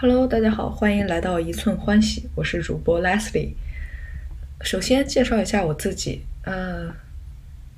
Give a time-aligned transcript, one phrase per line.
[0.00, 3.54] Hello，大家好，欢迎来到一寸欢喜，我是主播 Leslie。
[4.60, 6.94] 首先介绍一下我自己，呃，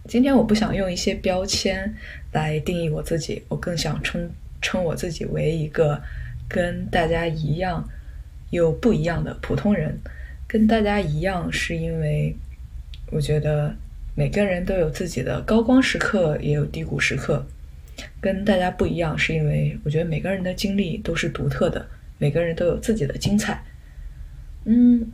[0.07, 1.95] 今天我不想用一些标签
[2.33, 4.31] 来定义我自己，我更想称
[4.61, 5.99] 称我自己为一个
[6.47, 7.89] 跟大家一样
[8.51, 9.99] 又不一样的普通人。
[10.47, 12.37] 跟大家一样，是因为
[13.11, 13.75] 我觉得
[14.15, 17.47] 每个人都有自己的高光时刻，也有低谷时刻。
[18.21, 21.87] 跟大家不一样，是因为我觉得每个人的经历都是独特的，
[22.21, 23.61] 每个人都有自己的精彩。
[24.67, 25.05] 嗯，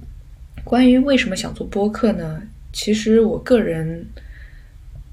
[0.64, 2.42] 关于为什么想做播客呢？
[2.72, 4.04] 其实我个人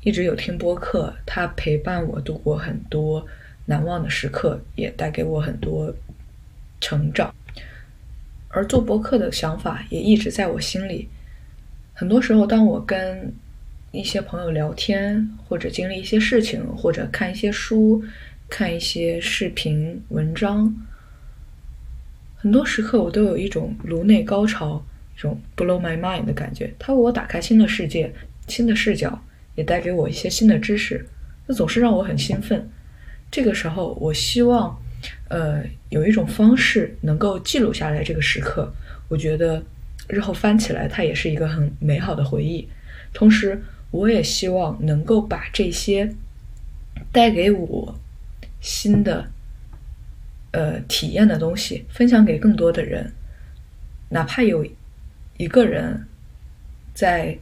[0.02, 3.26] 一直有听播客，它陪伴我度过很多
[3.66, 5.94] 难忘的时刻，也带给我很多
[6.82, 7.34] 成长。
[8.50, 11.08] 而做播客的想法也一直在我心里。
[11.94, 13.32] 很多时候，当我跟
[13.92, 18.04] 一些朋友聊天，或者经历一些事情，或者看一些书、
[18.50, 20.76] 看一些视频文章，
[22.44, 24.84] 很多时刻我都有一种颅内高潮、
[25.16, 26.74] 一种 blow my mind 的感觉。
[26.78, 28.14] 它为我打开新的世界、
[28.50, 29.18] 新的视角，
[29.56, 31.08] 也带给我一些新的知识，
[31.48, 32.70] 那总是让我很兴奋。
[33.32, 34.78] 这个时候，我希望，
[35.30, 38.70] 呃，有一种方式能够记录下来这个时刻。
[39.08, 39.64] 我觉得
[40.10, 42.68] 日后翻起来，它也是一个很美好的回忆。
[43.14, 46.14] 同时，我也希望能够把这些
[47.10, 47.98] 带给我
[48.60, 49.32] 新的
[50.54, 53.14] 呃体验的东西分享给更多的人，
[54.10, 54.66] 哪怕有
[55.38, 56.08] 一个人
[56.94, 57.38] 在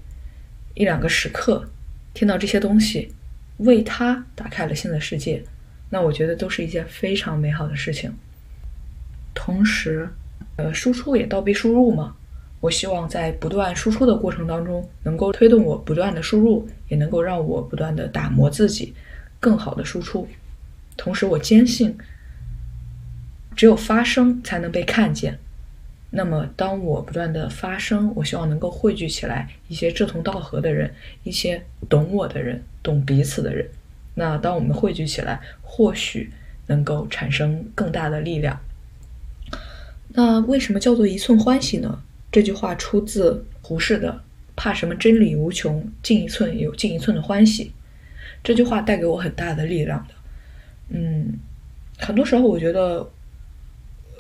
[0.74, 1.70] 一两个时刻
[2.14, 3.14] 听到这些东西，
[3.58, 5.44] 为他打开了新的世界，
[5.90, 8.12] 那我觉得都是一件非常美好的事情。
[9.34, 10.10] 同时，
[10.58, 12.16] 呃，输出也倒逼输入嘛。
[12.60, 18.94] 我希望在不断输出的过程当中，能够推动我不断的输入，也能够让我不断的打磨自己，
[19.40, 20.28] 更好的输出。
[20.96, 21.98] 同时，我坚信，
[23.56, 25.38] 只有发声才能被看见。
[26.12, 30.94] 那么，当我不断的发声，我希望能够汇聚起来一些志同道合的人，
[31.24, 33.66] 一些懂我的人，懂彼此的人。
[34.16, 36.30] 那当我们汇聚起来，或许
[36.68, 38.60] 能够产生更大的力量。
[40.10, 42.02] 那为什么叫做一寸欢喜呢？
[42.30, 44.22] 这句话出自胡适的
[44.58, 47.72] “怕什么真理无穷，进一寸有进一寸的欢喜”。
[48.44, 50.14] 这句话带给我很大的力量的。
[50.90, 51.40] 嗯，
[52.00, 53.10] 很多时候我觉得，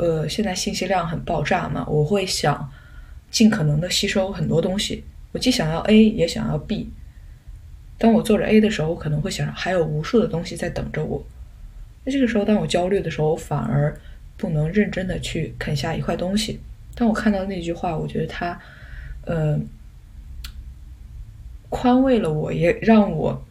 [0.01, 2.67] 呃，现在信息量很爆炸嘛，我会想
[3.29, 5.03] 尽可能的吸收很多东西。
[5.31, 6.89] 我既想要 A，也想要 B。
[8.00, 11.23] 当我做着 A 的时候，我可能会想还有无数的东西在等着我。
[12.03, 13.95] 那这个时候，当我焦虑的时候，我反而
[14.38, 16.59] 不能认真的去啃下一块东西。
[16.95, 18.59] 当我看到那句话，我觉得它，
[19.25, 19.59] 呃，
[21.69, 23.45] 宽慰了我，也让我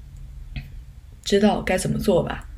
[1.22, 2.49] 知道该怎么做吧。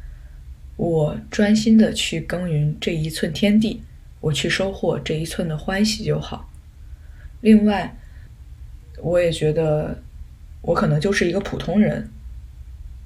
[0.77, 3.83] 我专心的去耕耘这一寸天地，
[4.21, 6.51] 我去收获这一寸的欢喜就好。
[7.41, 7.97] 另外，
[9.01, 10.01] 我也觉得
[10.63, 12.09] 我可能就是一个普通人，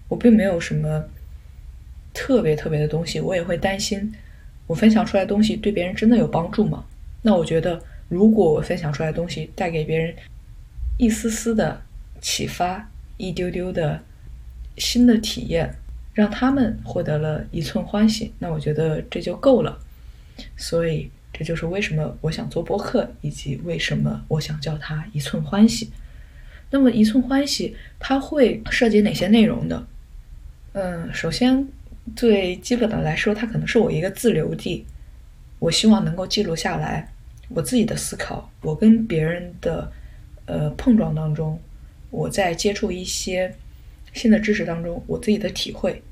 [0.08, 1.04] 我并没有什么
[2.14, 4.12] 特别特别的东西，我也会担心
[4.66, 6.84] 我分享出来的东西对别人真的有帮助吗？
[7.22, 10.14] 那我觉得，如果我分享出来的东西带给别人
[10.98, 11.82] 一丝丝的
[12.20, 14.00] 启发，一丢丢的
[14.76, 15.74] 新的体验，
[16.16, 19.78] 让他们获得了一寸欢喜，那我觉得这就够了。
[20.56, 25.90] 所以，这就是为什么我想做播客，以及为什么我想叫它一寸欢喜。
[26.70, 29.86] 那么，一寸欢喜它会涉及哪些内容呢？
[30.72, 31.68] 嗯，首先
[32.16, 34.86] 最基本的来说，它可能是我一个自留地，
[35.58, 37.12] 我希望能够记录下来。
[37.50, 39.92] 我自己的思考，我跟别人的
[40.46, 41.60] 呃碰撞当中，
[42.08, 43.54] 我在接触一些
[44.16, 46.02] 新的知识当中，我自己的体会。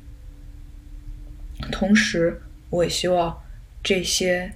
[1.72, 3.36] 同时，我也希望
[3.82, 4.52] 这些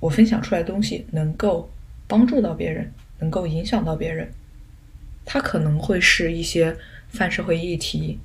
[0.00, 1.70] 我分享出来的东西能够
[2.06, 4.28] 帮助到别人，能够影响到别人。
[5.24, 6.76] 它可能会是一些
[7.08, 8.18] 泛社会议题，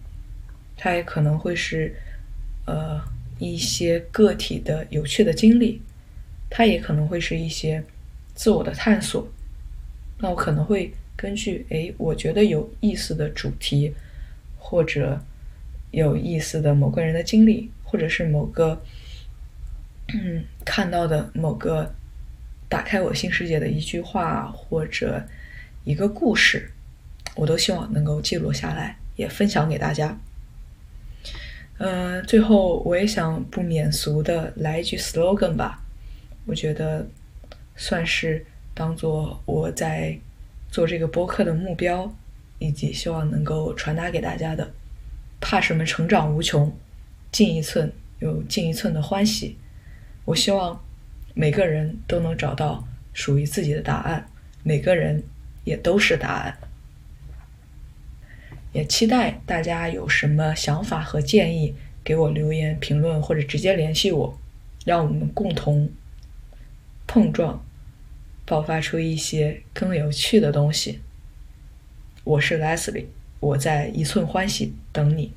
[0.75, 1.95] 它也可能会是
[2.65, 3.01] 呃
[3.39, 5.81] 一些个体的有趣的经历。
[6.49, 7.81] 它也可能会是一些
[8.35, 9.25] 自我的探索，
[10.19, 13.93] 那我可能会根据哎，我觉得有意思的主题，
[14.63, 15.19] 或者
[15.89, 18.79] 有意思的某个人的经历，或者是某个
[20.13, 21.91] 嗯看到的某个
[22.69, 25.21] 打开我新世界的一句话或者
[25.83, 26.71] 一个故事，
[27.35, 30.15] 我都希望能够记录下来，也分享给大家。
[31.79, 35.83] 嗯，最后我也想不免俗的来一句 slogan 吧。
[36.45, 37.07] 我觉得
[37.75, 40.17] 算是当做我在
[40.69, 42.13] 做这个播客的目标，
[42.61, 44.71] 以及希望能够传达给大家的。
[45.39, 45.83] 怕什么？
[45.83, 46.71] 成长无穷，
[47.31, 49.57] 进一寸有进一寸的欢喜。
[50.25, 50.79] 我希望
[51.33, 54.29] 每个人都能找到属于自己的答案，
[54.61, 55.23] 每个人
[55.63, 56.55] 也都是答案。
[58.71, 61.73] 也期待大家有什么想法和建议，
[62.03, 64.39] 给我留言评论或者直接联系我，
[64.85, 65.89] 让我们共同
[67.07, 67.65] 碰撞，
[68.45, 71.01] 爆发出一些更有趣的东西。
[72.23, 73.05] 我是 Leslie，
[73.39, 75.31] 我在一寸欢喜等你。